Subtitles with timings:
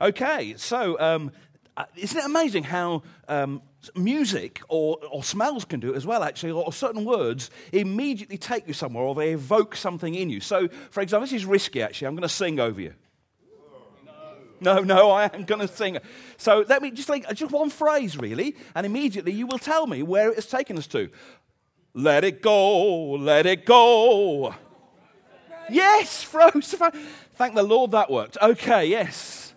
[0.00, 1.30] Okay, so um,
[1.76, 3.60] uh, isn't it amazing how um,
[3.94, 8.38] music or, or smells can do it as well, actually, or, or certain words immediately
[8.38, 10.40] take you somewhere or they evoke something in you?
[10.40, 12.08] So, for example, this is risky, actually.
[12.08, 12.94] I'm going to sing over you.
[14.62, 15.98] No, no, I am going to sing.
[16.36, 20.02] So let me just like just one phrase, really, and immediately you will tell me
[20.02, 21.08] where it has taken us to.
[21.94, 24.54] Let it go, let it go.
[25.70, 26.90] Yes, frozen.
[27.34, 28.36] Thank the Lord that worked.
[28.42, 29.49] Okay, yes.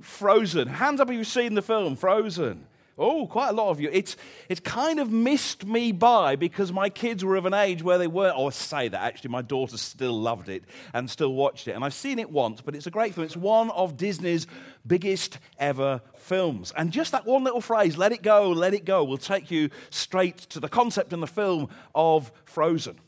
[0.00, 0.68] Frozen.
[0.68, 2.66] Hands up if you've seen the film, Frozen.
[2.98, 3.90] Oh, quite a lot of you.
[3.92, 4.16] It's,
[4.48, 8.06] it's kind of missed me by because my kids were of an age where they
[8.06, 8.34] weren't.
[8.38, 9.30] Oh, I say that actually.
[9.30, 11.72] My daughter still loved it and still watched it.
[11.72, 13.26] And I've seen it once, but it's a great film.
[13.26, 14.46] It's one of Disney's
[14.86, 16.72] biggest ever films.
[16.74, 19.68] And just that one little phrase, let it go, let it go, will take you
[19.90, 22.98] straight to the concept in the film of Frozen.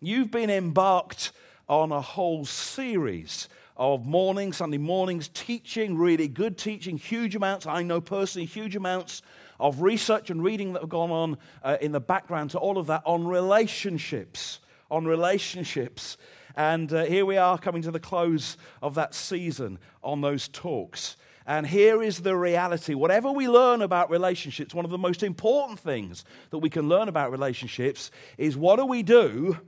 [0.00, 1.32] You've been embarked
[1.68, 7.66] on a whole series of mornings, Sunday mornings, teaching, really good teaching, huge amounts.
[7.66, 9.22] I know personally, huge amounts
[9.58, 12.86] of research and reading that have gone on uh, in the background to all of
[12.86, 14.60] that on relationships.
[14.90, 16.16] On relationships.
[16.56, 21.16] And uh, here we are coming to the close of that season on those talks.
[21.46, 22.94] And here is the reality.
[22.94, 27.08] Whatever we learn about relationships, one of the most important things that we can learn
[27.08, 29.58] about relationships is what do we do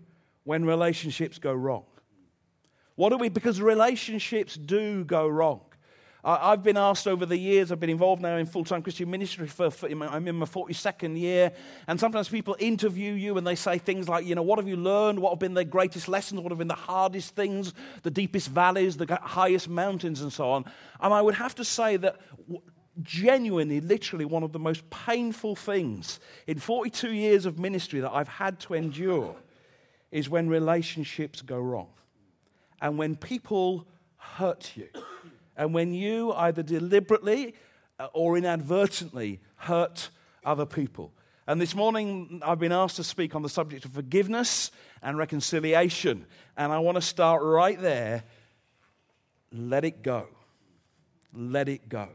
[0.45, 1.85] when relationships go wrong?
[2.97, 5.61] What do we, because relationships do go wrong.
[6.29, 9.47] I've been asked over the years, I've been involved now in full time Christian ministry
[9.47, 11.53] for, for, I'm in my 42nd year,
[11.87, 14.75] and sometimes people interview you and they say things like, you know, what have you
[14.75, 15.21] learned?
[15.21, 16.41] What have been the greatest lessons?
[16.41, 20.65] What have been the hardest things, the deepest valleys, the highest mountains, and so on?
[21.01, 22.17] And I would have to say that
[23.03, 28.27] genuinely, literally, one of the most painful things in 42 years of ministry that I've
[28.27, 29.37] had to endure
[30.11, 31.91] is when relationships go wrong
[32.81, 34.89] and when people hurt you,
[35.57, 37.55] and when you either deliberately
[37.99, 40.11] uh, or inadvertently hurt
[40.45, 41.13] other people.
[41.47, 46.27] And this morning, I've been asked to speak on the subject of forgiveness and reconciliation.
[46.57, 48.25] And I want to start right there.
[49.53, 50.27] Let it go.
[51.33, 52.09] Let it go.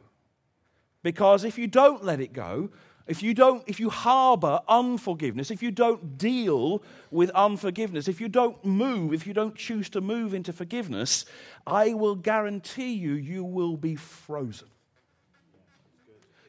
[1.02, 2.70] Because if you don't let it go,
[3.12, 6.82] if you don't if you harbor unforgiveness if you don't deal
[7.20, 11.26] with unforgiveness if you don't move if you don't choose to move into forgiveness
[11.68, 14.70] i will guarantee you you will be frozen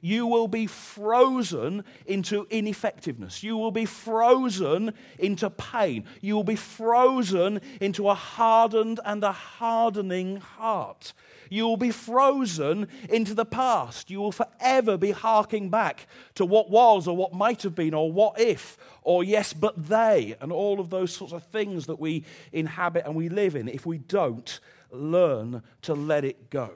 [0.03, 3.43] you will be frozen into ineffectiveness.
[3.45, 6.05] You will be frozen into pain.
[6.21, 11.13] You will be frozen into a hardened and a hardening heart.
[11.49, 14.11] You will be frozen into the past.
[14.11, 18.11] You will forever be harking back to what was or what might have been or
[18.11, 22.25] what if or yes, but they, and all of those sorts of things that we
[22.53, 24.59] inhabit and we live in if we don't
[24.91, 26.71] learn to let it go.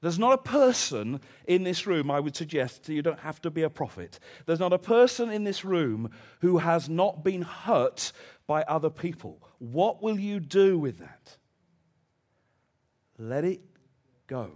[0.00, 3.62] There's not a person in this room, I would suggest, you don't have to be
[3.62, 4.18] a prophet.
[4.46, 8.12] There's not a person in this room who has not been hurt
[8.46, 9.42] by other people.
[9.58, 11.36] What will you do with that?
[13.18, 13.60] Let it
[14.26, 14.52] go.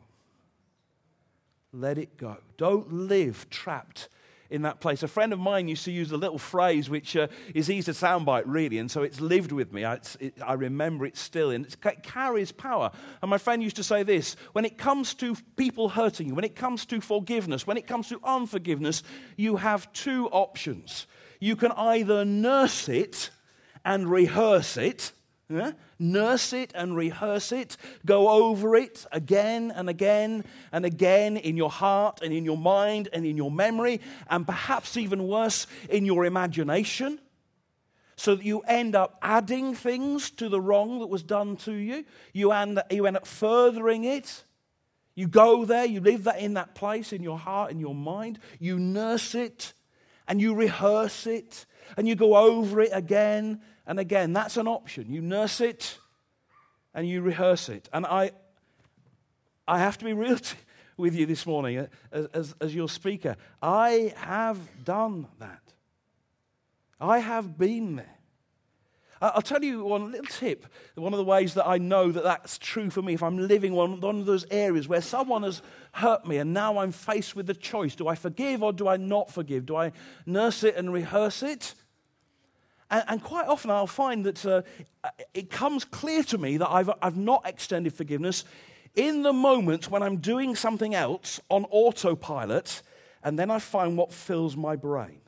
[1.73, 2.39] Let it go.
[2.57, 4.09] Don't live trapped
[4.51, 5.03] in that place.
[5.03, 7.99] A friend of mine used to use a little phrase which uh, is easy to
[7.99, 9.85] soundbite, really, and so it's lived with me.
[9.85, 12.91] I, it, I remember it still, and it carries power.
[13.23, 16.45] And my friend used to say this when it comes to people hurting you, when
[16.45, 19.03] it comes to forgiveness, when it comes to unforgiveness,
[19.37, 21.07] you have two options.
[21.41, 23.31] You can either nurse it
[23.85, 25.13] and rehearse it
[25.49, 25.73] yeah?
[25.99, 27.77] Nurse it and rehearse it.
[28.07, 33.09] Go over it again and again and again in your heart and in your mind
[33.13, 37.19] and in your memory, and perhaps even worse, in your imagination,
[38.17, 42.05] so that you end up adding things to the wrong that was done to you.
[42.33, 44.45] You end, you end up furthering it.
[45.15, 48.41] You go there, you live that in that place in your heart, in your mind.
[48.59, 49.73] You nurse it
[50.27, 51.67] and you rehearse it
[51.97, 54.33] and you go over it again and again.
[54.33, 55.13] That's an option.
[55.13, 55.99] You nurse it
[56.95, 57.89] and you rehearse it.
[57.93, 58.33] And I,
[59.67, 60.57] I have to be real t-
[60.97, 63.37] with you this morning uh, as, as, as your speaker.
[63.63, 65.61] I have done that.
[67.01, 68.11] I have been there.
[69.21, 70.67] I'll tell you one little tip.
[70.97, 73.73] One of the ways that I know that that's true for me, if I'm living
[73.73, 75.63] one, one of those areas where someone has
[75.93, 78.97] hurt me and now I'm faced with the choice do I forgive or do I
[78.99, 79.67] not forgive?
[79.67, 79.93] Do I
[80.27, 81.75] nurse it and rehearse it?
[82.91, 84.63] And, and quite often I'll find that uh,
[85.33, 88.45] it comes clear to me that I've, I've not extended forgiveness
[88.95, 92.83] in the moment when I'm doing something else on autopilot,
[93.23, 95.21] and then I find what fills my brain.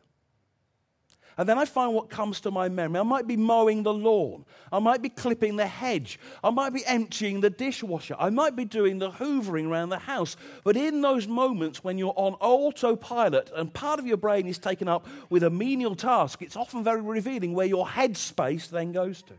[1.39, 2.99] And then I find what comes to my memory.
[2.99, 4.47] I might be mowing the lawn.
[4.73, 6.19] I might be clipping the hedge.
[6.43, 8.17] I might be emptying the dishwasher.
[8.19, 10.39] I might be doing the hoovering around the house.
[10.65, 14.89] But in those moments when you're on autopilot and part of your brain is taken
[14.89, 19.35] up with a menial task, it's often very revealing where your headspace then goes to.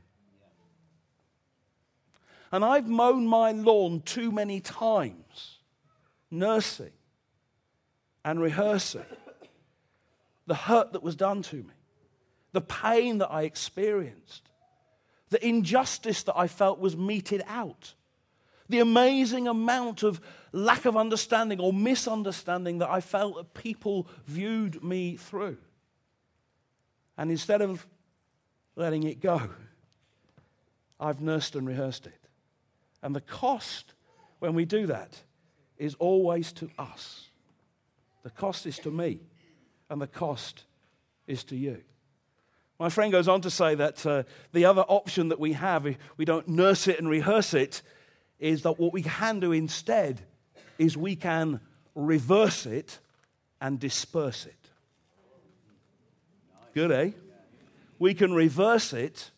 [2.51, 5.57] And I've mown my lawn too many times,
[6.29, 6.91] nursing
[8.23, 9.01] and rehearsing
[10.45, 11.73] the hurt that was done to me
[12.57, 14.49] the pain that I experienced,
[15.29, 17.93] the injustice that I felt was meted out,
[18.67, 20.19] the amazing amount of
[20.51, 25.59] lack of understanding or misunderstanding that I felt that people viewed me through.
[27.15, 27.85] And instead of
[28.75, 29.39] letting it go,
[30.99, 32.27] I've nursed and rehearsed it.
[33.03, 33.93] And the cost
[34.39, 35.21] when we do that
[35.77, 37.27] is always to us.
[38.23, 39.19] The cost is to me,
[39.91, 40.63] and the cost
[41.27, 41.83] is to you.
[42.79, 45.97] My friend goes on to say that uh, the other option that we have, if
[46.17, 47.81] we don't nurse it and rehearse it,
[48.39, 50.21] is that what we can do instead
[50.77, 51.59] is we can
[51.95, 52.99] reverse it
[53.59, 54.53] and disperse it.
[56.75, 57.11] Good, eh?
[57.97, 59.31] We can reverse it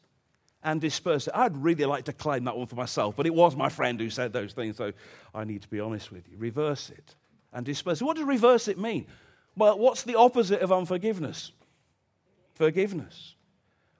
[0.61, 1.33] and disperse it.
[1.33, 4.09] I'd really like to claim that one for myself, but it was my friend who
[4.09, 4.91] said those things, so
[5.33, 6.37] I need to be honest with you.
[6.37, 7.15] Reverse it
[7.53, 8.03] and disperse it.
[8.03, 9.07] What does reverse it mean?
[9.55, 11.53] Well, what's the opposite of unforgiveness?
[12.59, 13.35] Forgiveness.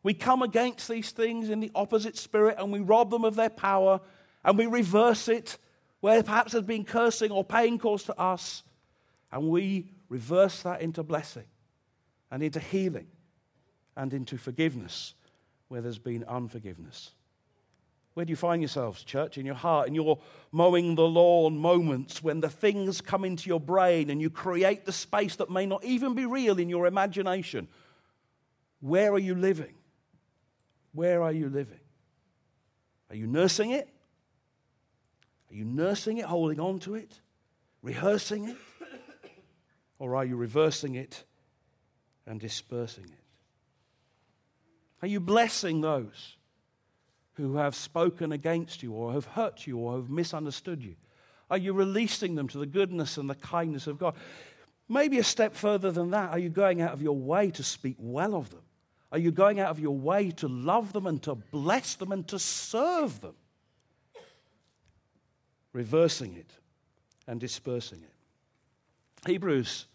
[0.04, 3.50] We come against these things in the opposite spirit and we rob them of their
[3.50, 4.02] power
[4.44, 5.58] and we reverse it
[6.02, 8.64] where perhaps there's been cursing or pain caused to us
[9.32, 11.46] and we reverse that into blessing
[12.32, 13.08] and into healing
[13.96, 15.16] and into forgiveness
[15.70, 17.12] where there's been unforgiveness.
[18.14, 19.38] Where do you find yourselves, church?
[19.38, 20.20] In your heart, in your
[20.52, 24.92] mowing the lawn moments when the things come into your brain and you create the
[24.92, 27.70] space that may not even be real in your imagination
[28.82, 29.74] where are you living?
[30.94, 31.80] Where are you living?
[33.10, 33.88] Are you nursing it?
[35.52, 37.20] Are you nursing it, holding on to it,
[37.82, 38.58] rehearsing it?
[39.98, 41.24] Or are you reversing it
[42.26, 43.24] and dispersing it?
[45.02, 46.38] Are you blessing those
[47.34, 50.96] who have spoken against you or have hurt you or have misunderstood you?
[51.50, 54.16] Are you releasing them to the goodness and the kindness of God?
[54.88, 57.96] Maybe a step further than that, are you going out of your way to speak
[57.98, 58.62] well of them?
[59.12, 62.28] Are you going out of your way to love them and to bless them and
[62.28, 63.36] to serve them?
[65.74, 66.52] Reversing it
[67.28, 69.30] and dispersing it.
[69.30, 69.86] Hebrews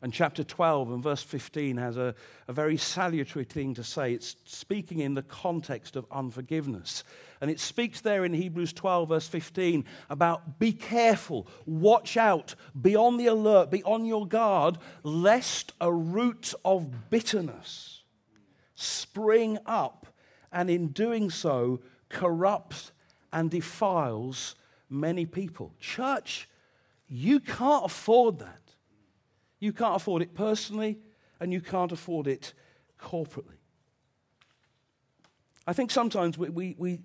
[0.00, 2.14] and chapter 12 and verse 15 has a,
[2.48, 4.12] a very salutary thing to say.
[4.12, 7.04] It's speaking in the context of unforgiveness.
[7.40, 12.96] And it speaks there in Hebrews 12, verse 15, about be careful, watch out, be
[12.96, 17.93] on the alert, be on your guard, lest a root of bitterness
[18.74, 20.06] spring up
[20.52, 22.92] and in doing so corrupts
[23.32, 24.54] and defiles
[24.88, 25.74] many people.
[25.80, 26.48] Church,
[27.08, 28.60] you can't afford that.
[29.58, 30.98] You can't afford it personally,
[31.40, 32.52] and you can't afford it
[33.00, 33.58] corporately.
[35.66, 37.00] I think sometimes we, we, we,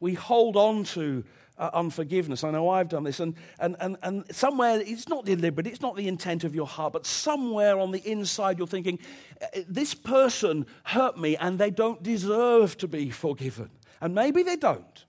[0.00, 1.24] we hold on to
[1.58, 2.44] uh, unforgiveness.
[2.44, 3.20] I know I've done this.
[3.20, 6.92] And, and, and, and somewhere, it's not deliberate, it's not the intent of your heart,
[6.92, 8.98] but somewhere on the inside, you're thinking,
[9.40, 13.70] uh, this person hurt me and they don't deserve to be forgiven.
[14.00, 15.04] And maybe they don't.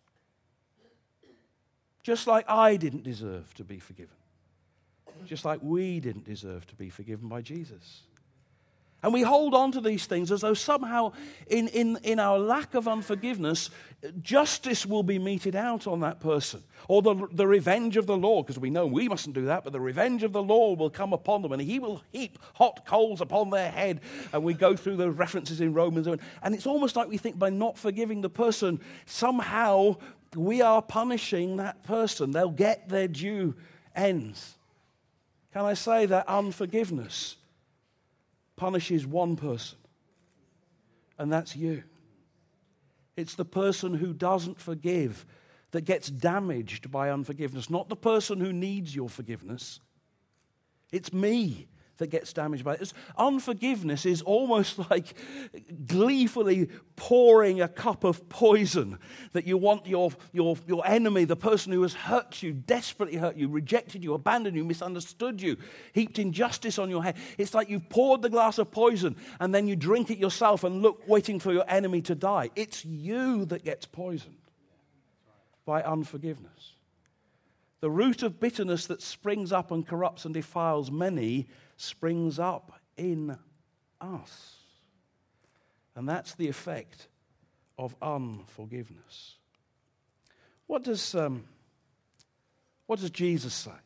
[2.03, 4.15] Just like I didn't deserve to be forgiven.
[5.25, 8.03] Just like we didn't deserve to be forgiven by Jesus.
[9.05, 11.11] And we hold on to these things as though somehow,
[11.45, 13.69] in, in, in our lack of unforgiveness,
[14.19, 16.63] justice will be meted out on that person.
[16.87, 19.73] Or the, the revenge of the Lord, because we know we mustn't do that, but
[19.73, 23.21] the revenge of the Lord will come upon them and he will heap hot coals
[23.21, 24.01] upon their head.
[24.33, 26.07] And we go through the references in Romans.
[26.07, 29.97] And it's almost like we think by not forgiving the person, somehow
[30.35, 32.31] we are punishing that person.
[32.31, 33.53] They'll get their due
[33.95, 34.55] ends.
[35.53, 37.35] Can I say that unforgiveness?
[38.55, 39.77] Punishes one person,
[41.17, 41.83] and that's you.
[43.15, 45.25] It's the person who doesn't forgive
[45.71, 49.79] that gets damaged by unforgiveness, not the person who needs your forgiveness.
[50.91, 52.93] It's me that gets damaged by it.
[53.17, 55.13] Unforgiveness is almost like
[55.85, 58.97] gleefully pouring a cup of poison
[59.33, 63.35] that you want your, your, your enemy, the person who has hurt you, desperately hurt
[63.35, 65.57] you, rejected you, abandoned you, misunderstood you,
[65.93, 67.15] heaped injustice on your head.
[67.37, 70.81] It's like you've poured the glass of poison and then you drink it yourself and
[70.81, 72.49] look, waiting for your enemy to die.
[72.55, 74.35] It's you that gets poisoned
[75.65, 76.74] by unforgiveness.
[77.85, 81.45] The root of bitterness that springs up and corrupts and defiles many
[81.77, 83.37] springs up in
[84.01, 84.55] us.
[85.95, 87.07] And that's the effect
[87.77, 89.35] of unforgiveness.
[90.65, 91.43] What does, um,
[92.87, 93.77] what does Jesus say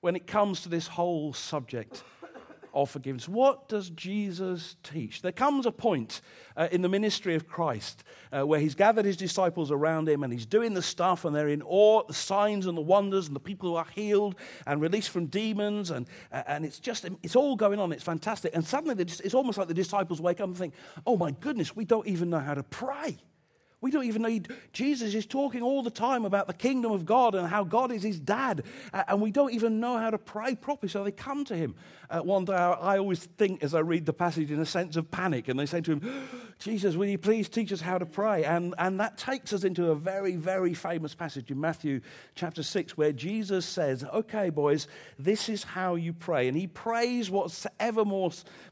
[0.00, 2.04] when it comes to this whole subject
[2.74, 3.28] of forgiveness.
[3.28, 5.22] What does Jesus teach?
[5.22, 6.20] There comes a point
[6.56, 10.32] uh, in the ministry of Christ uh, where he's gathered his disciples around him and
[10.32, 13.36] he's doing the stuff and they're in awe at the signs and the wonders and
[13.36, 14.34] the people who are healed
[14.66, 17.92] and released from demons and, uh, and it's just, it's all going on.
[17.92, 18.54] It's fantastic.
[18.54, 20.74] And suddenly just, it's almost like the disciples wake up and think,
[21.06, 23.18] oh my goodness, we don't even know how to pray.
[23.82, 24.38] We don't even know.
[24.72, 28.04] Jesus is talking all the time about the kingdom of God and how God is
[28.04, 28.62] his dad.
[28.92, 30.88] And we don't even know how to pray properly.
[30.88, 31.74] So they come to him.
[32.08, 35.10] Uh, one day, I always think as I read the passage in a sense of
[35.10, 35.48] panic.
[35.48, 36.28] And they say to him,
[36.60, 38.44] Jesus, will you please teach us how to pray?
[38.44, 42.02] And, and that takes us into a very, very famous passage in Matthew
[42.36, 44.86] chapter 6 where Jesus says, Okay, boys,
[45.18, 46.46] this is how you pray.
[46.46, 48.22] And he prays what's evermore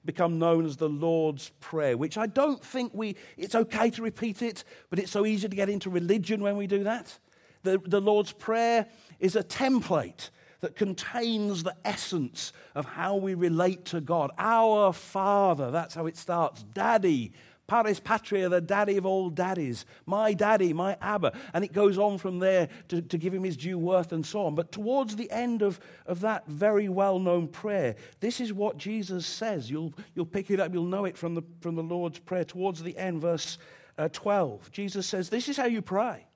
[0.04, 4.42] become known as the Lord's Prayer, which I don't think we, it's okay to repeat
[4.42, 7.18] it, but it's so easy to get into religion when we do that.
[7.62, 8.86] The, the Lord's Prayer
[9.18, 10.30] is a template
[10.60, 14.30] that contains the essence of how we relate to God.
[14.38, 16.62] Our Father, that's how it starts.
[16.74, 17.32] Daddy,
[17.66, 19.86] Paris Patria, the daddy of all daddies.
[20.04, 21.32] My daddy, my Abba.
[21.54, 24.44] And it goes on from there to, to give him his due worth and so
[24.44, 24.56] on.
[24.56, 29.24] But towards the end of, of that very well known prayer, this is what Jesus
[29.24, 29.70] says.
[29.70, 32.44] You'll, you'll pick it up, you'll know it from the, from the Lord's Prayer.
[32.44, 33.56] Towards the end, verse
[34.00, 36.26] uh, 12, Jesus says, This is how you pray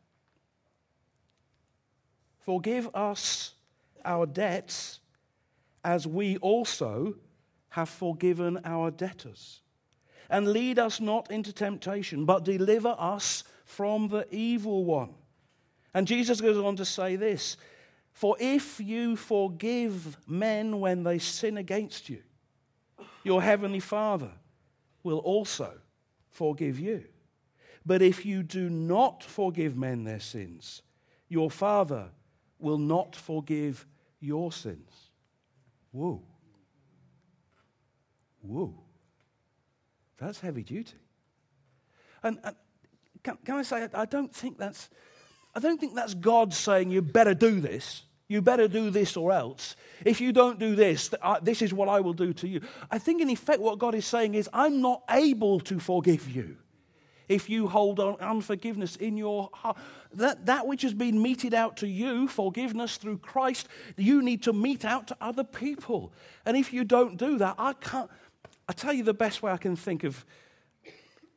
[2.44, 3.54] Forgive us
[4.04, 5.00] our debts
[5.82, 7.14] as we also
[7.70, 9.62] have forgiven our debtors.
[10.28, 15.14] And lead us not into temptation, but deliver us from the evil one.
[15.94, 17.56] And Jesus goes on to say this
[18.12, 22.22] For if you forgive men when they sin against you,
[23.22, 24.32] your heavenly Father
[25.02, 25.72] will also
[26.30, 27.04] forgive you.
[27.86, 30.82] But if you do not forgive men their sins,
[31.28, 32.08] your Father
[32.58, 33.86] will not forgive
[34.20, 35.10] your sins.
[35.92, 36.22] Whoa.
[38.40, 38.74] Whoa.
[40.18, 40.96] That's heavy duty.
[42.22, 42.56] And, and
[43.22, 44.88] can, can, I say, I don't think that's,
[45.54, 48.04] I don't think that's God saying you better do this.
[48.28, 49.76] You better do this or else.
[50.04, 51.10] If you don't do this,
[51.42, 52.62] this is what I will do to you.
[52.90, 56.56] I think, in effect, what God is saying is, I'm not able to forgive you
[57.28, 59.76] if you hold on unforgiveness in your heart.
[60.14, 64.52] That, that which has been meted out to you, forgiveness through Christ, you need to
[64.52, 66.12] mete out to other people.
[66.46, 68.10] And if you don't do that, I can't.
[68.68, 70.24] I tell you the best way I can think of.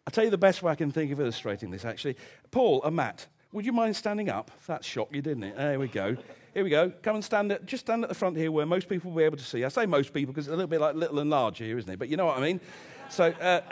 [0.05, 1.83] I tell you the best way I can think of illustrating this.
[1.83, 2.15] Actually,
[2.51, 4.51] Paul and Matt, would you mind standing up?
[4.67, 5.57] That shocked you, didn't it?
[5.57, 6.15] There we go.
[6.53, 6.91] Here we go.
[7.01, 9.23] Come and stand at, just stand at the front here where most people will be
[9.25, 9.65] able to see.
[9.65, 11.91] I say most people because it's a little bit like little and large here, isn't
[11.91, 11.99] it?
[11.99, 12.61] But you know what I mean.
[13.09, 13.25] So.
[13.25, 13.61] Uh,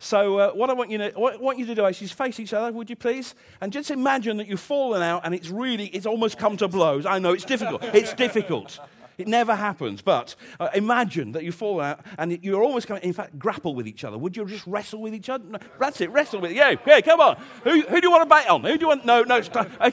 [0.00, 2.38] So, uh, what I want you, to, what I want you to do is face
[2.38, 3.34] each other, would you please?
[3.60, 7.04] And just imagine that you've fallen out and it's really, it's almost come to blows.
[7.04, 7.82] I know it's difficult.
[7.82, 8.78] It's difficult.
[9.18, 10.00] It never happens.
[10.00, 13.88] But uh, imagine that you fall out and you're almost coming, in fact, grapple with
[13.88, 14.16] each other.
[14.16, 15.44] Would you just wrestle with each other?
[15.44, 17.36] No, that's it, wrestle with Yeah, yeah, come on.
[17.64, 18.62] Who, who do you want to bet on?
[18.62, 19.04] Who do you want?
[19.04, 19.42] No, no.
[19.80, 19.90] Uh,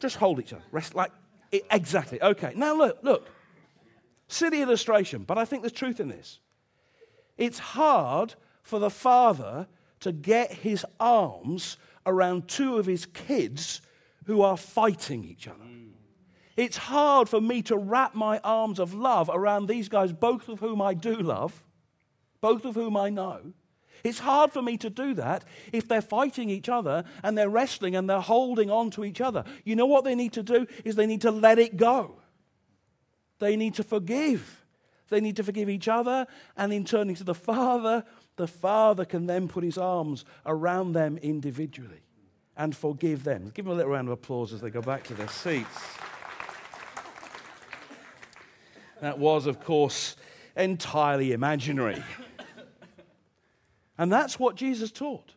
[0.00, 0.62] just hold each other.
[0.72, 1.10] Rest like,
[1.52, 2.22] it, exactly.
[2.22, 2.54] Okay.
[2.56, 3.28] Now, look, look.
[4.28, 6.38] Silly illustration, but I think there's truth in this.
[7.38, 8.34] It's hard
[8.68, 9.66] for the father
[10.00, 13.80] to get his arms around two of his kids
[14.26, 15.64] who are fighting each other.
[16.56, 20.60] It's hard for me to wrap my arms of love around these guys, both of
[20.60, 21.62] whom I do love,
[22.40, 23.52] both of whom I know.
[24.04, 27.96] It's hard for me to do that if they're fighting each other and they're wrestling
[27.96, 29.44] and they're holding on to each other.
[29.64, 32.20] You know what they need to do is they need to let it go.
[33.38, 34.64] They need to forgive.
[35.08, 38.04] They need to forgive each other and in turning to the Father,
[38.38, 42.00] the Father can then put his arms around them individually
[42.56, 43.50] and forgive them.
[43.54, 45.68] Give them a little round of applause as they go back to their seats.
[49.00, 50.16] That was, of course,
[50.56, 52.02] entirely imaginary.
[53.96, 55.34] And that's what Jesus taught.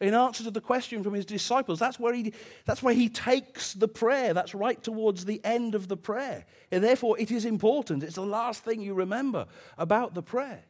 [0.00, 2.32] In answer to the question from his disciples, that's where, he,
[2.64, 4.32] that's where he takes the prayer.
[4.32, 6.44] That's right towards the end of the prayer.
[6.70, 8.04] And therefore, it is important.
[8.04, 9.46] It's the last thing you remember
[9.76, 10.62] about the prayer.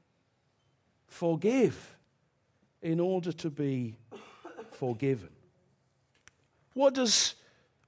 [1.09, 1.97] Forgive
[2.81, 3.97] in order to be
[4.73, 5.31] forgiven.
[6.75, 7.35] What does,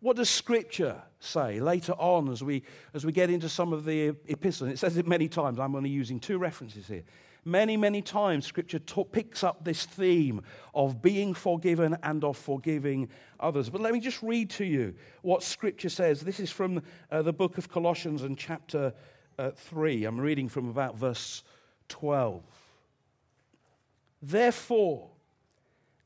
[0.00, 4.16] what does Scripture say later on as we, as we get into some of the
[4.26, 4.70] epistles?
[4.70, 5.60] It says it many times.
[5.60, 7.04] I'm only using two references here.
[7.44, 10.42] Many, many times, Scripture t- picks up this theme
[10.74, 13.08] of being forgiven and of forgiving
[13.38, 13.70] others.
[13.70, 16.20] But let me just read to you what Scripture says.
[16.20, 18.92] This is from uh, the book of Colossians and chapter
[19.38, 20.04] uh, 3.
[20.04, 21.42] I'm reading from about verse
[21.88, 22.42] 12.
[24.22, 25.10] Therefore,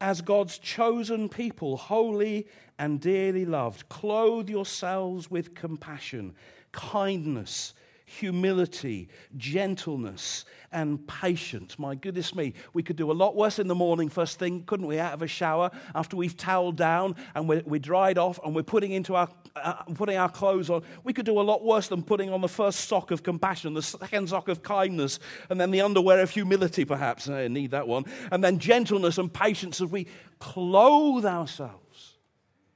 [0.00, 2.46] as God's chosen people, holy
[2.78, 6.34] and dearly loved, clothe yourselves with compassion,
[6.72, 7.74] kindness,
[8.04, 11.78] humility, gentleness, and patience.
[11.78, 14.86] My goodness me, we could do a lot worse in the morning, first thing, couldn't
[14.86, 14.98] we?
[14.98, 18.62] Out of a shower, after we've toweled down and we're, we're dried off and we're
[18.62, 20.82] putting, into our, uh, putting our clothes on.
[21.02, 23.82] We could do a lot worse than putting on the first sock of compassion, the
[23.82, 25.18] second sock of kindness,
[25.48, 27.28] and then the underwear of humility, perhaps.
[27.28, 28.04] I need that one.
[28.30, 30.08] And then gentleness and patience as we
[30.40, 32.14] clothe ourselves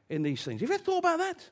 [0.09, 0.61] in these things.
[0.61, 1.51] Have you ever thought about that?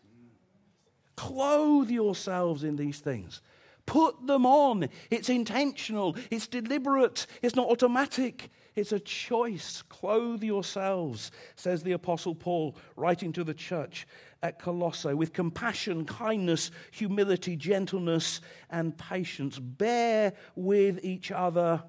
[1.16, 3.42] Clothe yourselves in these things.
[3.86, 4.88] Put them on.
[5.10, 8.50] It's intentional, it's deliberate, it's not automatic.
[8.76, 9.80] It's a choice.
[9.88, 14.06] Clothe yourselves, says the Apostle Paul, writing to the church
[14.42, 19.58] at Colossae, with compassion, kindness, humility, gentleness, and patience.
[19.58, 21.82] Bear with each other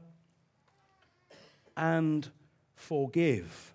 [1.76, 2.30] and
[2.76, 3.74] forgive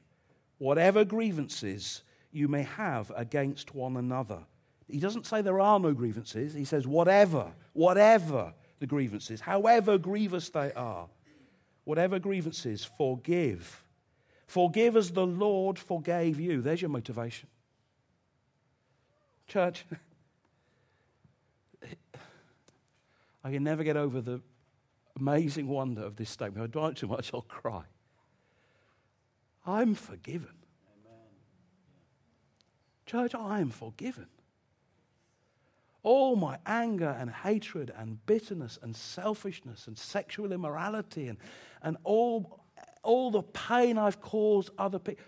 [0.57, 2.03] whatever grievances
[2.33, 4.39] you may have against one another.
[4.89, 6.55] He doesn't say there are no grievances.
[6.55, 11.09] He says, whatever, whatever the grievances, however grievous they are,
[11.85, 13.83] whatever grievances, forgive.
[14.47, 16.61] Forgive as the Lord forgave you.
[16.61, 17.49] There's your motivation.
[19.47, 19.85] Church,
[23.45, 24.41] I can never get over the
[25.19, 26.65] amazing wonder of this statement.
[26.65, 27.83] If I dwell too much, I'll cry.
[29.67, 30.55] I'm forgiven.
[33.07, 34.27] Church, I am forgiven
[36.03, 41.39] all my anger and hatred and bitterness and selfishness and sexual immorality and,
[41.83, 42.61] and all,
[43.03, 45.25] all the pain I've caused other people,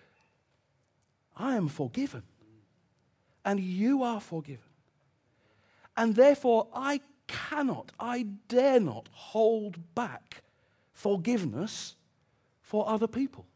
[1.37, 2.23] I am forgiven.
[3.45, 4.65] And you are forgiven.
[5.97, 10.43] And therefore, I cannot, I dare not hold back
[10.93, 11.97] forgiveness
[12.63, 13.47] for other people.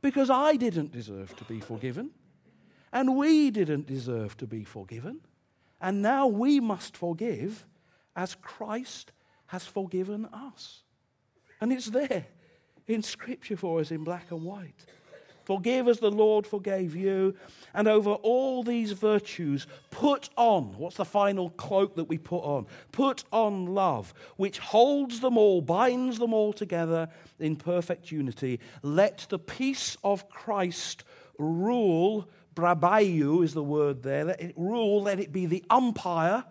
[0.00, 2.10] Because I didn't deserve to be forgiven,
[2.92, 5.20] and we didn't deserve to be forgiven.
[5.80, 7.66] And now we must forgive
[8.14, 9.12] as Christ
[9.46, 10.82] has forgiven us.
[11.60, 12.26] And it's there
[12.86, 14.86] in Scripture for us in black and white.
[15.44, 17.36] Forgive as the Lord forgave you.
[17.72, 22.66] And over all these virtues, put on what's the final cloak that we put on?
[22.90, 28.58] Put on love, which holds them all, binds them all together in perfect unity.
[28.82, 31.04] Let the peace of Christ
[31.38, 34.24] rule brabeuo is the word there.
[34.24, 36.44] Let it rule, let it be the umpire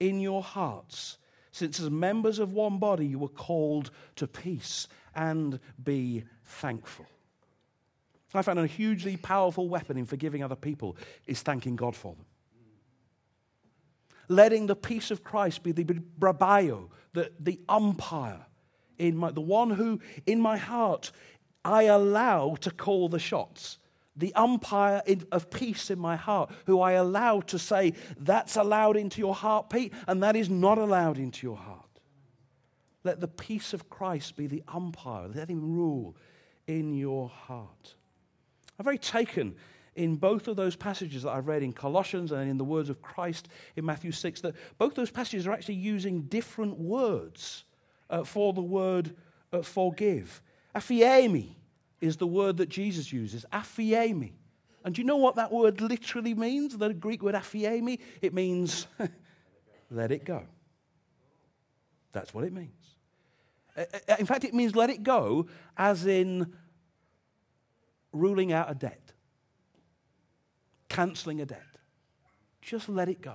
[0.00, 1.18] in your hearts.
[1.52, 7.06] Since as members of one body you were called to peace and be thankful.
[8.34, 12.24] I found a hugely powerful weapon in forgiving other people is thanking God for them.
[14.28, 18.44] Letting the peace of Christ be the brabeuo, the, the umpire,
[18.98, 21.12] in my, the one who in my heart
[21.64, 23.78] I allow to call the shots
[24.18, 25.02] the umpire
[25.32, 29.70] of peace in my heart, who I allow to say, that's allowed into your heart,
[29.70, 31.84] Pete, and that is not allowed into your heart.
[33.04, 35.28] Let the peace of Christ be the umpire.
[35.28, 36.16] Let him rule
[36.66, 37.94] in your heart.
[38.78, 39.54] I'm very taken
[39.94, 43.00] in both of those passages that I've read in Colossians and in the words of
[43.02, 47.64] Christ in Matthew 6 that both those passages are actually using different words
[48.10, 49.16] uh, for the word
[49.52, 50.42] uh, forgive.
[50.74, 51.56] Aphiemi
[52.00, 54.32] is the word that Jesus uses, aphiemi.
[54.84, 56.76] And do you know what that word literally means?
[56.76, 57.98] The Greek word aphiemi?
[58.22, 58.86] It means
[59.90, 60.44] let it go.
[62.12, 62.70] That's what it means.
[63.76, 66.52] Uh, uh, in fact, it means let it go, as in
[68.12, 69.12] ruling out a debt,
[70.88, 71.62] cancelling a debt.
[72.62, 73.34] Just let it go.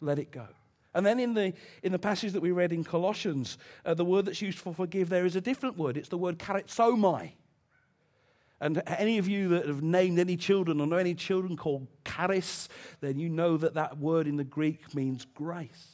[0.00, 0.46] Let it go.
[0.94, 1.52] And then in the,
[1.82, 5.08] in the passage that we read in Colossians, uh, the word that's used for forgive
[5.08, 5.96] there is a different word.
[5.96, 7.32] It's the word charizomai.
[8.60, 12.68] And any of you that have named any children or know any children called charis,
[13.00, 15.88] then you know that that word in the Greek means grace.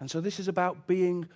[0.00, 1.28] And so this is about being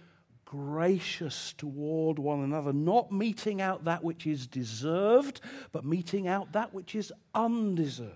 [0.45, 5.41] gracious toward one another, not meting out that which is deserved,
[5.73, 8.13] but meting out that which is undeserved.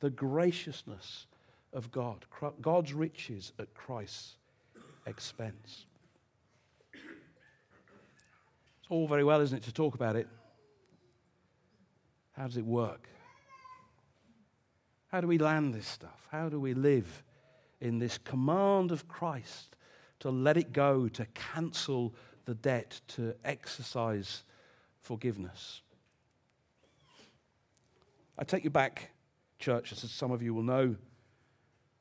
[0.00, 1.26] The graciousness
[1.74, 2.24] of God,
[2.62, 4.36] God's riches at Christ's
[5.06, 5.86] expense.
[6.92, 10.28] It's all very well, isn't it, to talk about it?
[12.32, 13.08] How does it work?
[15.08, 16.26] How do we land this stuff?
[16.30, 17.22] How do we live
[17.80, 19.76] in this command of Christ
[20.20, 24.42] to let it go, to cancel the debt, to exercise
[25.00, 25.82] forgiveness?
[28.36, 29.10] I take you back,
[29.58, 30.96] church, as some of you will know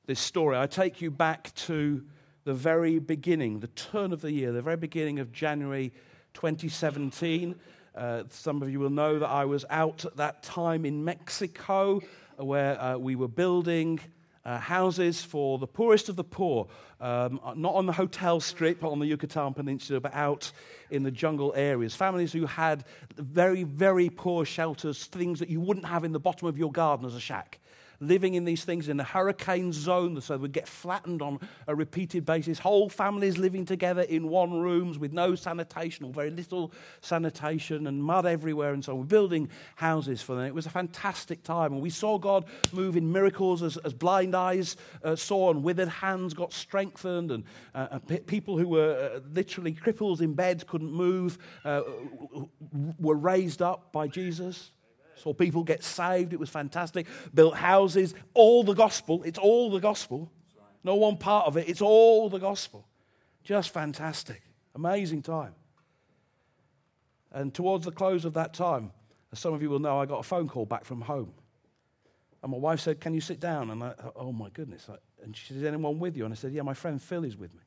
[0.06, 2.04] this story, I take you back to
[2.44, 5.94] the very beginning, the turn of the year, the very beginning of January
[6.34, 7.56] 2017.
[7.96, 12.02] Uh, some of you will know that I was out at that time in Mexico
[12.36, 14.02] where uh, we were building
[14.44, 16.68] uh, houses for the poorest of the poor,
[17.00, 20.52] um, not on the hotel strip on the Yucatan Peninsula, but out
[20.90, 21.96] in the jungle areas.
[21.96, 22.84] Families who had
[23.16, 27.06] very, very poor shelters, things that you wouldn't have in the bottom of your garden
[27.06, 27.62] as a shack
[28.08, 32.26] living in these things in a hurricane zone so would get flattened on a repeated
[32.26, 32.60] basis.
[32.60, 38.04] Whole families living together in one rooms with no sanitation or very little sanitation and
[38.04, 39.00] mud everywhere and so on.
[39.00, 40.46] We're building houses for them.
[40.46, 41.74] It was a fantastic time.
[41.74, 45.90] And we saw God move in miracles as, as blind eyes uh, saw and withered
[45.90, 50.92] hands got strengthened and uh, p- people who were uh, literally cripples in beds couldn't
[50.92, 51.82] move uh,
[53.00, 54.73] were raised up by Jesus.
[55.16, 56.34] Saw people get saved.
[56.34, 57.08] It was fantastic.
[57.34, 58.14] Built houses.
[58.34, 59.24] All the gospel.
[59.24, 60.32] It's all the gospel.
[60.84, 61.70] No one part of it.
[61.70, 62.88] It's all the gospel.
[63.44, 64.42] Just fantastic.
[64.76, 65.54] Amazing time.
[67.32, 68.92] And towards the close of that time,
[69.32, 71.34] as some of you will know, I got a phone call back from home.
[72.42, 73.70] And my wife said, Can you sit down?
[73.72, 74.88] And I, oh my goodness.
[75.24, 76.26] And she said, Is anyone with you?
[76.26, 77.62] And I said, Yeah, my friend Phil is with me.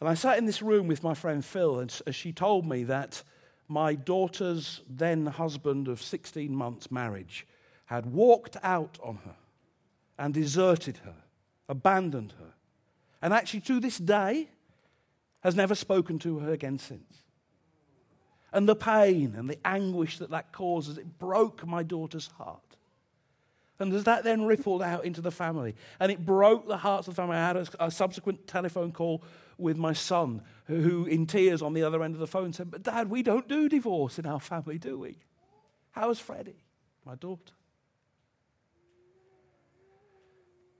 [0.00, 3.22] And I sat in this room with my friend Phil, and she told me that
[3.68, 7.46] my daughter's then husband of 16 months' marriage
[7.86, 9.36] had walked out on her
[10.18, 11.14] and deserted her,
[11.68, 12.54] abandoned her,
[13.22, 14.48] and actually to this day
[15.40, 17.22] has never spoken to her again since.
[18.52, 22.75] And the pain and the anguish that that causes, it broke my daughter's heart.
[23.78, 27.14] And as that then rippled out into the family, and it broke the hearts of
[27.14, 29.22] the family, I had a, a subsequent telephone call
[29.58, 32.82] with my son, who, in tears on the other end of the phone, said, But
[32.82, 35.18] dad, we don't do divorce in our family, do we?
[35.90, 36.62] How's Freddie,
[37.04, 37.54] my daughter?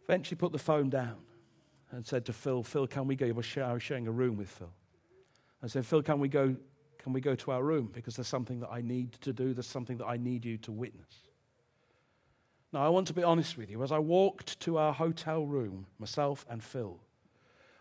[0.05, 1.17] Eventually put the phone down
[1.91, 3.27] and said to Phil, Phil, can we go?
[3.27, 3.45] I was
[3.83, 4.73] sharing a room with Phil.
[5.63, 6.55] I said, Phil, can we go?
[6.99, 7.91] Can we go to our room?
[7.93, 9.55] Because there's something that I need to do.
[9.55, 11.27] There's something that I need you to witness.
[12.73, 13.83] Now, I want to be honest with you.
[13.83, 16.99] As I walked to our hotel room, myself and Phil,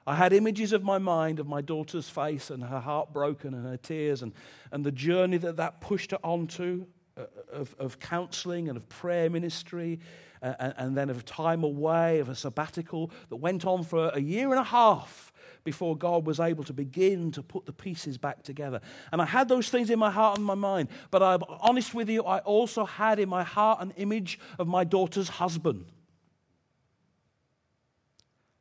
[0.07, 3.65] I had images of my mind of my daughter's face and her heart broken and
[3.65, 4.33] her tears and,
[4.71, 6.85] and the journey that that pushed her onto
[7.17, 9.99] uh, of, of counseling and of prayer ministry
[10.43, 14.19] uh, and, and then of time away, of a sabbatical that went on for a
[14.19, 15.33] year and a half
[15.65, 18.79] before God was able to begin to put the pieces back together.
[19.11, 22.09] And I had those things in my heart and my mind, but I'm honest with
[22.09, 25.85] you, I also had in my heart an image of my daughter's husband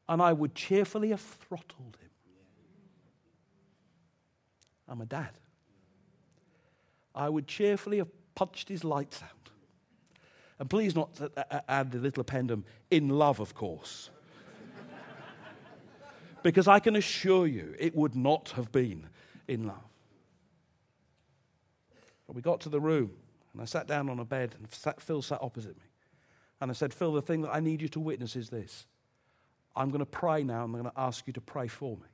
[0.09, 2.11] and I would cheerfully have throttled him.
[4.89, 5.31] I'm a dad.
[7.15, 9.51] I would cheerfully have punched his lights out.
[10.59, 11.19] And please not
[11.69, 14.11] add the little appendum, in love, of course.
[16.45, 19.09] Because I can assure you it would not have been
[19.49, 19.83] in love.
[22.27, 23.13] But we got to the room,
[23.53, 25.87] and I sat down on a bed, and Phil sat opposite me.
[26.61, 28.87] And I said, Phil, the thing that I need you to witness is this
[29.75, 30.65] I'm going to pray now.
[30.65, 32.09] and I'm going to ask you to pray for me.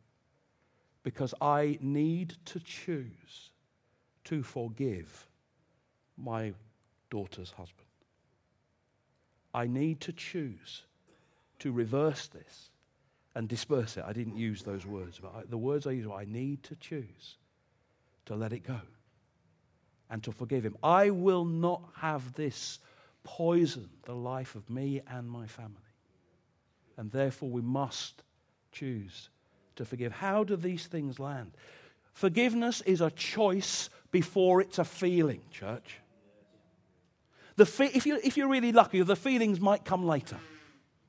[1.02, 3.50] Because I need to choose
[4.24, 5.26] to forgive
[6.16, 6.52] my
[7.10, 7.88] daughter's husband.
[9.52, 10.84] I need to choose
[11.58, 12.70] to reverse this
[13.34, 14.04] and disperse it.
[14.06, 16.76] I didn't use those words, but I, the words I used were I need to
[16.76, 17.36] choose
[18.26, 18.80] to let it go
[20.10, 20.76] and to forgive him.
[20.82, 22.78] I will not have this
[23.22, 25.76] poison the life of me and my family
[27.00, 28.22] and therefore we must
[28.72, 29.30] choose
[29.76, 30.12] to forgive.
[30.12, 31.52] How do these things land?
[32.12, 35.96] Forgiveness is a choice before it's a feeling, church.
[37.56, 40.36] The fe- if, you, if you're really lucky, the feelings might come later.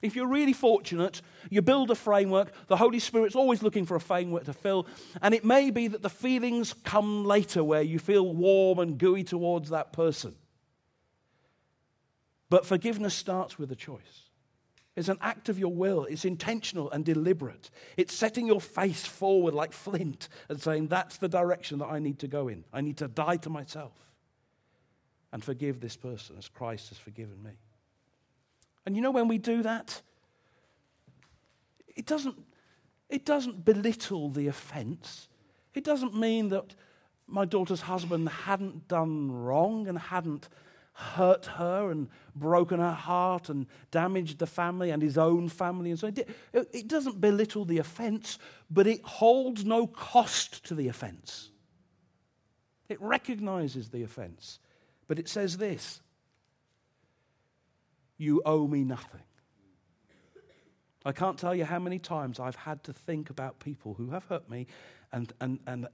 [0.01, 2.51] If you're really fortunate, you build a framework.
[2.67, 4.87] The Holy Spirit's always looking for a framework to fill.
[5.21, 9.23] And it may be that the feelings come later where you feel warm and gooey
[9.23, 10.35] towards that person.
[12.49, 14.29] But forgiveness starts with a choice.
[14.95, 16.05] It's an act of your will.
[16.05, 17.69] It's intentional and deliberate.
[17.95, 22.19] It's setting your face forward like flint and saying, That's the direction that I need
[22.19, 22.65] to go in.
[22.73, 23.93] I need to die to myself
[25.31, 27.51] and forgive this person as Christ has forgiven me.
[28.85, 30.01] And you know, when we do that,
[31.95, 32.35] it doesn't,
[33.09, 35.27] it doesn't belittle the offense.
[35.73, 36.75] It doesn't mean that
[37.27, 40.49] my daughter's husband hadn't done wrong and hadn't
[40.93, 45.89] hurt her and broken her heart and damaged the family and his own family.
[45.89, 48.37] And so it, it doesn't belittle the offense,
[48.69, 51.49] but it holds no cost to the offense.
[52.89, 54.59] It recognizes the offense,
[55.07, 56.01] but it says this
[58.21, 59.23] You owe me nothing.
[61.03, 64.25] I can't tell you how many times I've had to think about people who have
[64.25, 64.67] hurt me,
[65.11, 65.87] and, and, and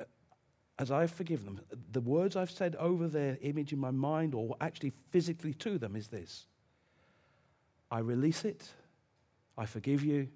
[0.78, 1.62] as I've forgiven them,
[1.94, 5.96] the words I've said over their image in my mind or actually physically to them
[5.96, 6.48] is this
[7.90, 8.74] I release it,
[9.58, 10.28] I forgive you,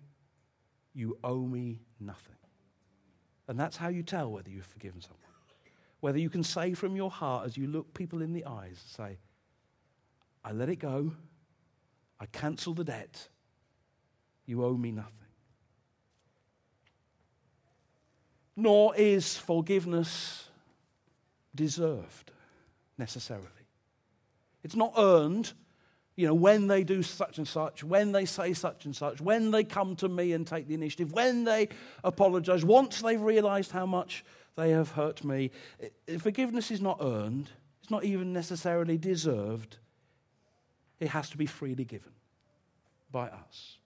[0.93, 2.37] you owe me nothing.
[3.49, 5.19] And that's how you tell whether you've forgiven someone.
[5.99, 9.17] Whether you can say from your heart as you look people in the eyes, say,
[10.45, 11.11] I let it go,
[12.21, 13.27] I cancel the debt,
[14.45, 15.11] you owe me nothing.
[18.55, 20.47] Nor is forgiveness
[21.55, 22.31] deserved
[22.95, 23.47] necessarily.
[24.63, 25.53] It's not earned,
[26.15, 29.49] you know, when they do such and such, when they say such and such, when
[29.49, 31.69] they come to me and take the initiative, when they
[32.03, 34.23] apologize, once they've realized how much
[34.55, 35.49] they have hurt me.
[36.19, 37.49] Forgiveness is not earned,
[37.81, 39.77] it's not even necessarily deserved.
[41.01, 42.11] It has to be freely given
[43.11, 43.79] by us.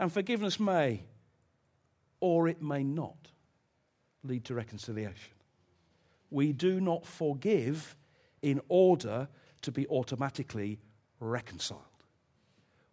[0.00, 1.02] And forgiveness may
[2.20, 3.28] or it may not
[4.24, 5.34] lead to reconciliation.
[6.30, 7.94] We do not forgive
[8.40, 9.28] in order
[9.62, 10.80] to be automatically
[11.20, 11.82] reconciled.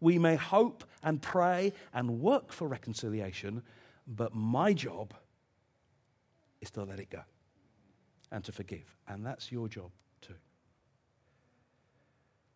[0.01, 3.63] We may hope and pray and work for reconciliation,
[4.05, 5.13] but my job
[6.59, 7.21] is to let it go
[8.31, 8.97] and to forgive.
[9.07, 9.91] And that's your job.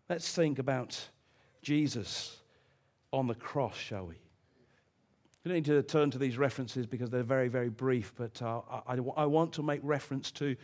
[0.09, 0.99] Let's think about
[1.61, 2.37] Jesus
[3.13, 4.15] on the cross, shall we?
[5.43, 8.61] We don't need to turn to these references because they're very, very brief, but uh,
[8.87, 10.55] I, I want to make reference to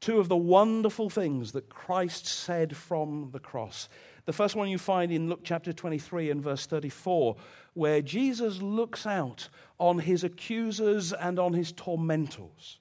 [0.00, 3.88] two of the wonderful things that Christ said from the cross.
[4.26, 7.34] The first one you find in Luke chapter 23 and verse 34,
[7.72, 12.78] where Jesus looks out on his accusers and on his tormentors.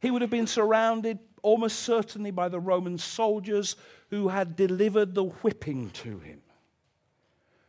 [0.00, 3.76] He would have been surrounded almost certainly by the Roman soldiers
[4.10, 6.40] who had delivered the whipping to him,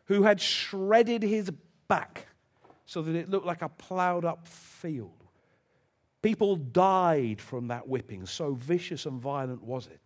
[0.05, 1.51] who had shredded his
[1.88, 2.27] back
[2.86, 5.23] so that it looked like a plowed up field.
[6.21, 10.01] People died from that whipping, so vicious and violent was it.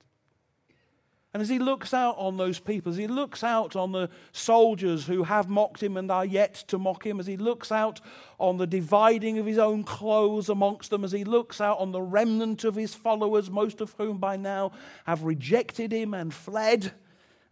[1.36, 5.06] And as he looks out on those people, as he looks out on the soldiers
[5.06, 8.00] who have mocked him and are yet to mock him, as he looks out
[8.40, 12.02] on the dividing of his own clothes amongst them, as he looks out on the
[12.02, 14.72] remnant of his followers, most of whom by now
[15.06, 16.94] have rejected him and fled,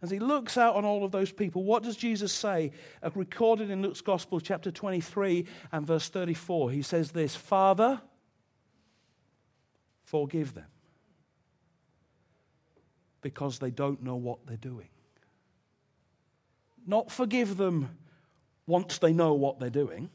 [0.00, 2.72] as he looks out on all of those people, what does Jesus say?
[3.02, 8.00] Uh, recorded in Luke's Gospel, chapter 23 and verse 34, he says this Father,
[10.06, 10.64] forgive them
[13.24, 14.90] because they don't know what they're doing.
[16.86, 17.96] Not forgive them
[18.66, 20.10] once they know what they're doing.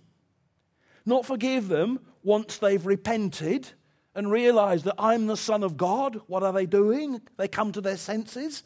[1.08, 3.67] Not forgive them once they've repented
[4.13, 6.22] and realized that I'm the Son of God.
[6.28, 7.19] What are they doing?
[7.38, 8.62] They come to their senses.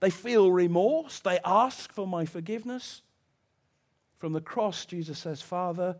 [0.00, 1.20] They feel remorse.
[1.20, 3.02] They ask for my forgiveness.
[4.16, 5.96] From the cross, Jesus says, Father,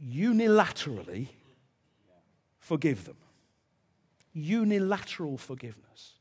[0.00, 1.30] unilaterally
[2.60, 3.16] forgive them
[4.36, 6.12] unilateral forgiveness,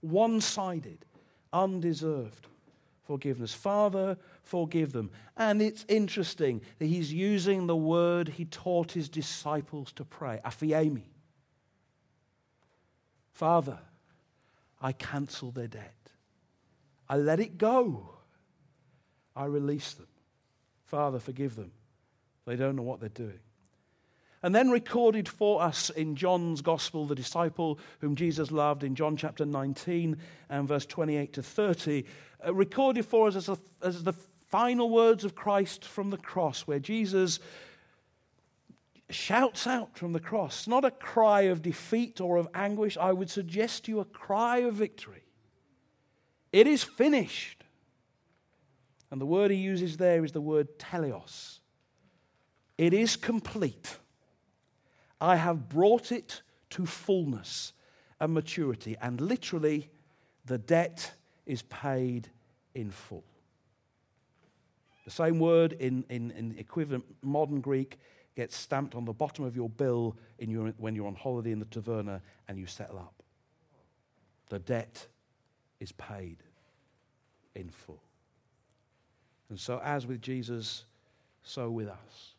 [0.00, 1.04] one sided,
[1.52, 2.48] undeserved
[3.04, 3.54] forgiveness.
[3.54, 5.10] Father, forgive them.
[5.36, 11.04] And it's interesting that he's using the word he taught his disciples to pray, aphiemi.
[13.32, 13.78] Father,
[14.80, 15.94] I cancel their debt.
[17.08, 18.10] I let it go.
[19.36, 20.08] I release them.
[20.86, 21.70] Father, forgive them.
[22.46, 23.38] They don't know what they're doing.
[24.42, 29.16] And then recorded for us in John's Gospel, the disciple whom Jesus loved in John
[29.16, 30.16] chapter 19
[30.48, 32.04] and verse 28 to 30,
[32.46, 34.14] uh, recorded for us as, a, as the
[34.48, 37.38] final words of Christ from the cross, where Jesus
[39.10, 43.30] shouts out from the cross, not a cry of defeat or of anguish, I would
[43.30, 45.24] suggest to you a cry of victory.
[46.52, 47.64] It is finished.
[49.10, 51.58] And the word he uses there is the word teleos.
[52.78, 53.96] It is complete.
[55.20, 57.72] I have brought it to fullness
[58.20, 58.96] and maturity.
[59.00, 59.90] And literally,
[60.46, 61.12] the debt
[61.46, 62.28] is paid
[62.74, 63.24] in full.
[65.04, 67.98] The same word in, in, in equivalent modern Greek
[68.36, 70.16] gets stamped on the bottom of your bill
[70.50, 73.22] your, when you're on holiday in the taverna and you settle up.
[74.48, 75.06] The debt
[75.80, 76.38] is paid
[77.54, 78.02] in full.
[79.48, 80.84] And so, as with Jesus,
[81.42, 82.34] so with us.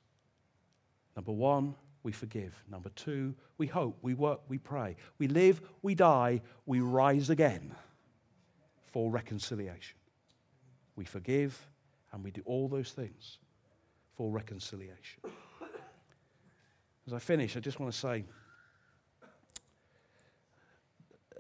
[1.16, 2.54] Number one, we forgive.
[2.70, 4.96] Number two, we hope, we work, we pray.
[5.18, 7.76] We live, we die, we rise again
[8.92, 9.98] for reconciliation.
[10.96, 11.68] We forgive
[12.12, 13.38] and we do all those things
[14.16, 15.22] for reconciliation.
[17.08, 18.26] As I finish, I just want to say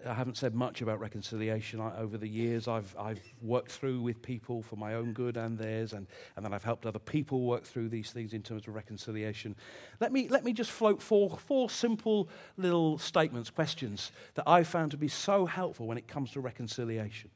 [0.08, 2.68] I haven't said much about reconciliation I, over the years.
[2.68, 6.54] I've, I've worked through with people for my own good and theirs, and, and then
[6.54, 9.56] I've helped other people work through these things in terms of reconciliation.
[10.00, 14.92] Let me, let me just float four, four simple little statements, questions that I found
[14.92, 17.30] to be so helpful when it comes to reconciliation.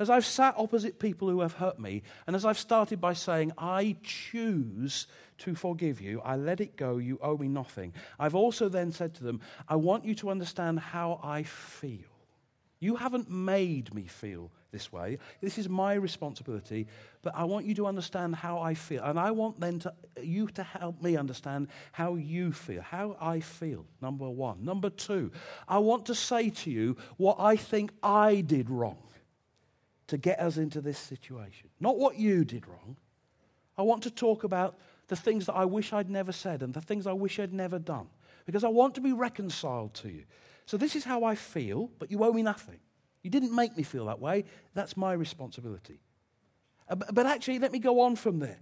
[0.00, 3.52] As I've sat opposite people who have hurt me, and as I've started by saying,
[3.58, 5.06] I choose
[5.38, 9.12] to forgive you, I let it go, you owe me nothing, I've also then said
[9.16, 12.08] to them, I want you to understand how I feel.
[12.78, 15.18] You haven't made me feel this way.
[15.42, 16.86] This is my responsibility,
[17.20, 19.02] but I want you to understand how I feel.
[19.02, 23.40] And I want then to, you to help me understand how you feel, how I
[23.40, 24.64] feel, number one.
[24.64, 25.30] Number two,
[25.68, 28.96] I want to say to you what I think I did wrong
[30.10, 31.70] to get us into this situation.
[31.78, 32.96] Not what you did wrong.
[33.78, 34.76] I want to talk about
[35.08, 37.78] the things that I wish I'd never said and the things I wish I'd never
[37.78, 38.08] done
[38.44, 40.24] because I want to be reconciled to you.
[40.66, 42.78] So, this is how I feel, but you owe me nothing.
[43.22, 44.44] You didn't make me feel that way.
[44.74, 46.00] That's my responsibility.
[46.88, 48.58] Uh, but actually, let me go on from there.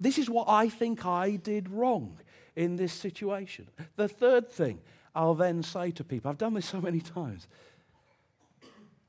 [0.00, 2.18] This is what I think I did wrong
[2.56, 3.68] in this situation.
[3.96, 4.80] The third thing
[5.14, 7.48] I'll then say to people, I've done this so many times,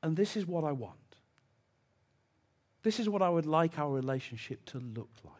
[0.02, 0.96] and this is what I want.
[2.84, 5.34] This is what I would like our relationship to look like.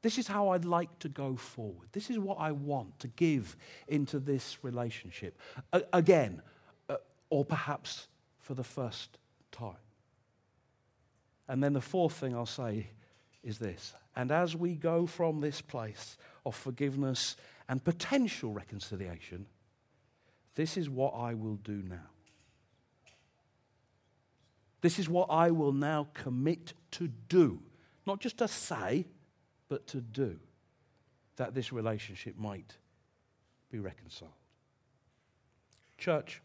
[0.00, 1.88] This is how I'd like to go forward.
[1.92, 5.38] This is what I want to give into this relationship.
[5.72, 6.42] A- again,
[6.88, 6.96] uh,
[7.30, 8.08] or perhaps
[8.40, 9.18] for the first
[9.52, 9.76] time.
[11.48, 12.88] And then the fourth thing I'll say
[13.44, 13.92] is this.
[14.16, 16.16] And as we go from this place
[16.46, 17.36] of forgiveness
[17.68, 19.46] and potential reconciliation,
[20.54, 22.11] this is what I will do now.
[24.82, 27.60] This is what I will now commit to do.
[28.04, 29.06] Not just to say,
[29.68, 30.38] but to do.
[31.36, 32.76] That this relationship might
[33.70, 34.32] be reconciled.
[35.96, 36.42] Church,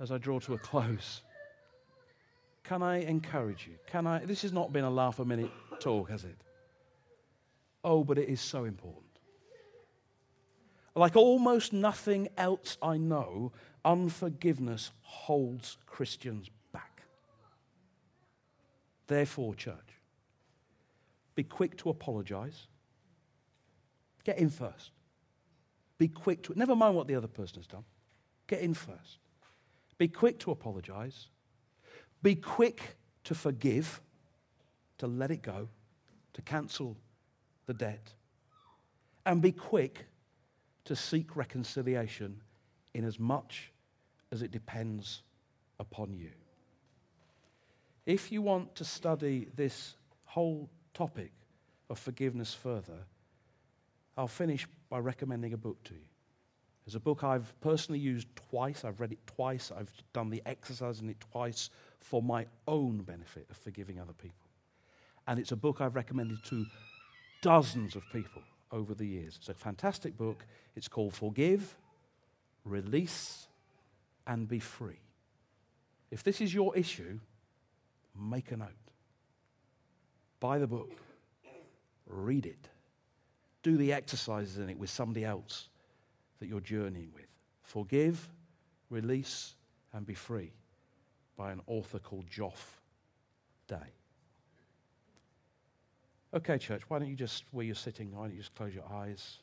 [0.00, 1.22] as I draw to a close,
[2.62, 3.74] can I encourage you?
[3.88, 4.24] Can I?
[4.24, 6.36] This has not been a laugh a minute talk, has it?
[7.84, 9.02] Oh, but it is so important.
[10.94, 13.52] Like almost nothing else I know,
[13.84, 16.48] unforgiveness holds Christians
[19.12, 20.00] Therefore, church,
[21.34, 22.66] be quick to apologize.
[24.24, 24.90] Get in first.
[25.98, 27.84] Be quick to, never mind what the other person has done.
[28.46, 29.18] Get in first.
[29.98, 31.28] Be quick to apologize.
[32.22, 34.00] Be quick to forgive,
[34.96, 35.68] to let it go,
[36.32, 36.96] to cancel
[37.66, 38.14] the debt.
[39.26, 40.06] And be quick
[40.86, 42.40] to seek reconciliation
[42.94, 43.72] in as much
[44.30, 45.22] as it depends
[45.78, 46.30] upon you.
[48.06, 51.32] If you want to study this whole topic
[51.88, 52.98] of forgiveness further,
[54.16, 56.00] I'll finish by recommending a book to you.
[56.84, 58.84] There's a book I've personally used twice.
[58.84, 59.70] I've read it twice.
[59.70, 64.48] I've done the exercise in it twice for my own benefit of forgiving other people.
[65.28, 66.66] And it's a book I've recommended to
[67.40, 69.36] dozens of people over the years.
[69.38, 70.44] It's a fantastic book.
[70.74, 71.76] It's called Forgive,
[72.64, 73.46] Release,
[74.26, 74.98] and Be Free.
[76.10, 77.20] If this is your issue,
[78.18, 78.68] make a note.
[80.40, 80.90] Buy the book,
[82.06, 82.68] read it,
[83.62, 85.68] do the exercises in it with somebody else
[86.40, 87.26] that you're journeying with.
[87.62, 88.28] Forgive,
[88.90, 89.54] release,
[89.92, 90.52] and be free
[91.36, 92.80] by an author called Joff
[93.68, 93.76] Day.
[96.34, 98.90] Okay, church, why don't you just, where you're sitting, why don't you just close your
[98.90, 99.38] eyes?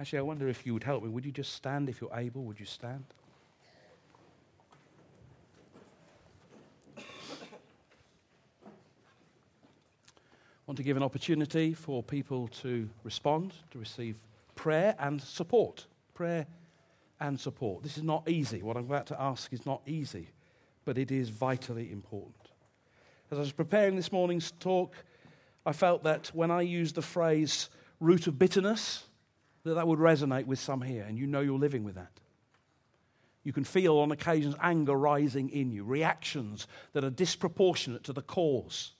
[0.00, 1.10] Actually, I wonder if you would help me.
[1.10, 2.42] Would you just stand if you're able?
[2.44, 3.04] Would you stand?
[6.96, 7.02] I
[10.66, 14.16] want to give an opportunity for people to respond, to receive
[14.54, 15.84] prayer and support.
[16.14, 16.46] Prayer
[17.20, 17.82] and support.
[17.82, 18.62] This is not easy.
[18.62, 20.30] What I'm about to ask is not easy,
[20.86, 22.52] but it is vitally important.
[23.30, 24.94] As I was preparing this morning's talk,
[25.66, 27.68] I felt that when I used the phrase
[28.00, 29.04] root of bitterness,
[29.64, 32.12] that that would resonate with some here, and you know you're living with that.
[33.42, 38.22] You can feel on occasions anger rising in you, reactions that are disproportionate to the
[38.22, 38.92] cause,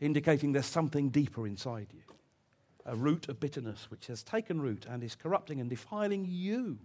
[0.00, 2.00] indicating there's something deeper inside you.
[2.86, 6.78] A root of bitterness which has taken root and is corrupting and defiling you.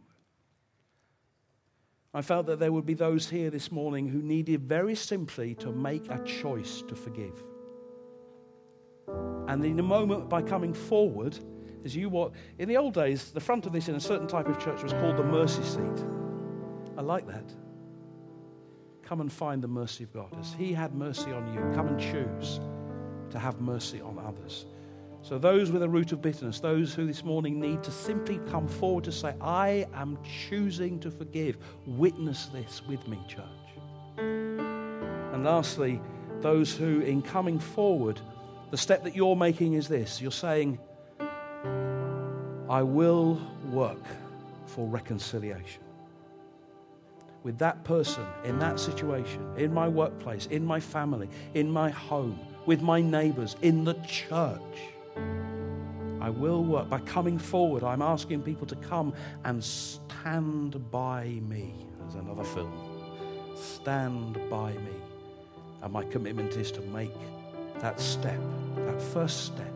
[2.14, 5.72] I felt that there would be those here this morning who needed very simply to
[5.72, 7.44] make a choice to forgive.
[9.48, 11.38] And in a moment, by coming forward,
[11.86, 12.34] as you walk.
[12.58, 14.92] In the old days, the front of this in a certain type of church was
[14.94, 16.06] called the mercy seat.
[16.98, 17.54] I like that.
[19.04, 20.36] Come and find the mercy of God.
[20.40, 22.60] As He had mercy on you, come and choose
[23.30, 24.66] to have mercy on others.
[25.22, 28.68] So, those with a root of bitterness, those who this morning need to simply come
[28.68, 33.44] forward to say, I am choosing to forgive, witness this with me, church.
[34.18, 36.00] And lastly,
[36.42, 38.22] those who, in coming forward,
[38.70, 40.80] the step that you're making is this you're saying,
[42.70, 43.40] I will
[43.72, 44.04] work
[44.66, 45.84] for reconciliation
[47.46, 52.40] with that person, in that situation, in my workplace, in my family, in my home,
[52.66, 54.80] with my neighbors, in the church.
[56.20, 56.90] I will work.
[56.90, 59.14] By coming forward, I'm asking people to come
[59.44, 61.76] and stand by me.
[62.00, 62.74] There's another film.
[63.56, 64.96] Stand by me.
[65.84, 67.14] And my commitment is to make
[67.80, 68.40] that step,
[68.76, 69.74] that first step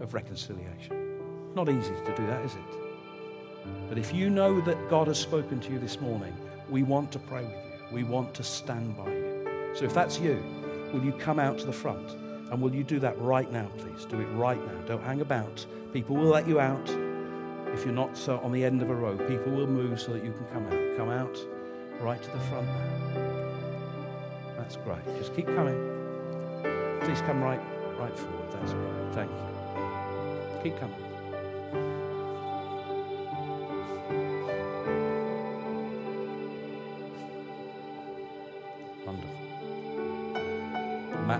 [0.00, 1.03] of reconciliation.
[1.54, 2.60] Not easy to do that, is it?
[3.88, 6.34] But if you know that God has spoken to you this morning,
[6.68, 7.60] we want to pray with you.
[7.92, 9.70] We want to stand by you.
[9.74, 10.42] So if that's you,
[10.92, 12.16] will you come out to the front?
[12.50, 14.04] And will you do that right now, please?
[14.04, 14.80] Do it right now.
[14.86, 15.64] Don't hang about.
[15.92, 16.88] People will let you out.
[17.72, 20.32] If you're not on the end of a row, people will move so that you
[20.32, 20.96] can come out.
[20.96, 21.38] Come out
[22.00, 23.44] right to the front now.
[24.56, 25.04] That's great.
[25.18, 25.78] Just keep coming.
[27.02, 27.60] Please come right,
[27.98, 28.52] right forward.
[28.52, 29.14] That's great.
[29.14, 30.62] Thank you.
[30.62, 31.03] Keep coming.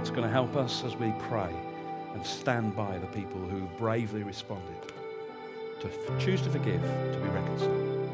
[0.04, 1.48] Matt's going to help us as we pray
[2.12, 4.92] and stand by the people who bravely responded
[5.80, 8.10] to f- choose to forgive, to be reconciled.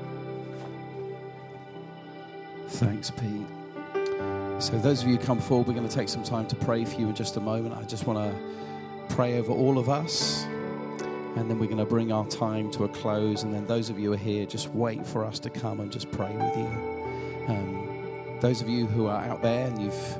[2.68, 4.62] Thanks, Pete.
[4.62, 6.84] So, those of you who come forward, we're going to take some time to pray
[6.84, 7.74] for you in just a moment.
[7.74, 12.12] I just want to pray over all of us, and then we're going to bring
[12.12, 13.43] our time to a close.
[13.43, 15.91] And then, those of you who are here, just wait for us to come and
[15.91, 17.49] just pray with you.
[17.49, 20.18] Um, those of you who are out there and you've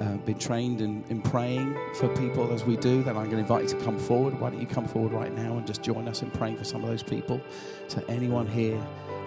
[0.00, 3.38] uh, been trained in, in praying for people as we do, then I'm going to
[3.38, 4.38] invite you to come forward.
[4.40, 6.82] Why don't you come forward right now and just join us in praying for some
[6.82, 7.40] of those people?
[7.88, 8.80] So, anyone here,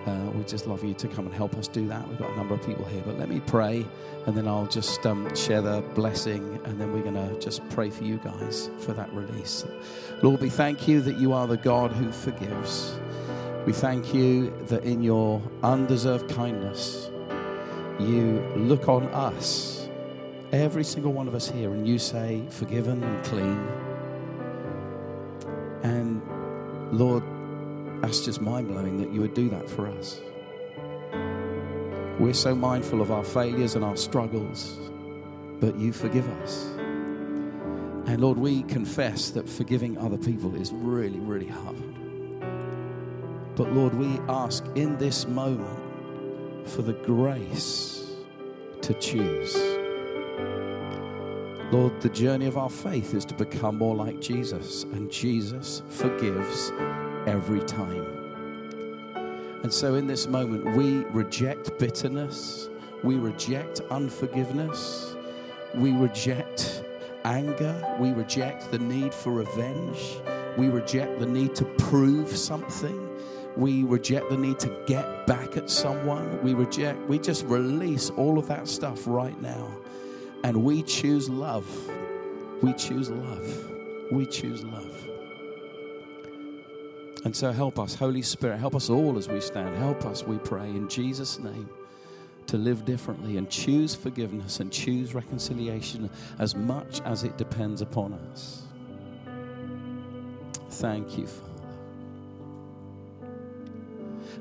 [0.06, 2.08] uh, we'd just love you to come and help us do that.
[2.08, 3.86] We've got a number of people here, but let me pray
[4.26, 7.90] and then I'll just um, share the blessing and then we're going to just pray
[7.90, 9.66] for you guys for that release.
[10.22, 12.98] Lord, we thank you that you are the God who forgives.
[13.66, 17.10] We thank you that in your undeserved kindness,
[18.00, 19.83] you look on us
[20.54, 23.68] every single one of us here, and you say, forgiven and clean.
[25.82, 26.22] And
[26.98, 27.24] Lord,
[28.02, 30.22] that's just mind blowing that you would do that for us.
[32.20, 34.80] We're so mindful of our failures and our struggles,
[35.60, 36.66] but you forgive us.
[38.06, 41.76] And Lord, we confess that forgiving other people is really, really hard.
[43.56, 48.12] But Lord, we ask in this moment for the grace
[48.82, 49.83] to choose.
[51.74, 56.72] Lord, the journey of our faith is to become more like Jesus, and Jesus forgives
[57.26, 58.06] every time.
[59.64, 62.70] And so, in this moment, we reject bitterness,
[63.02, 65.16] we reject unforgiveness,
[65.74, 66.84] we reject
[67.26, 70.20] anger, we reject the need for revenge,
[70.60, 73.10] we reject the need to prove something.
[73.56, 76.42] We reject the need to get back at someone.
[76.42, 79.72] We reject, we just release all of that stuff right now
[80.44, 81.66] and we choose love.
[82.62, 84.12] We choose love.
[84.12, 85.08] We choose love.
[87.26, 89.76] And so help us, Holy Spirit, help us all as we stand.
[89.78, 91.70] Help us, we pray, in Jesus' name,
[92.48, 98.14] to live differently and choose forgiveness and choose reconciliation as much as it depends upon
[98.14, 98.64] us.
[100.70, 101.50] Thank you, Father.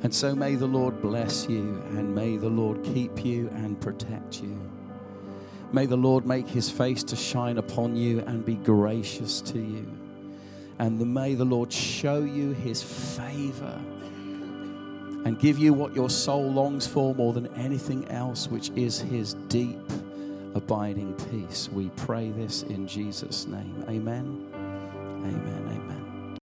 [0.03, 4.43] And so may the Lord bless you and may the Lord keep you and protect
[4.43, 4.72] you.
[5.73, 9.87] May the Lord make his face to shine upon you and be gracious to you.
[10.79, 13.81] And may the Lord show you his favor
[15.25, 19.35] and give you what your soul longs for more than anything else, which is his
[19.49, 19.79] deep,
[20.55, 21.69] abiding peace.
[21.73, 23.85] We pray this in Jesus' name.
[23.89, 24.49] Amen.
[24.55, 25.69] Amen.
[25.69, 26.02] Amen.